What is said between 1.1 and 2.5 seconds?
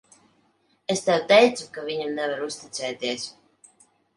teicu, ka viņam nevar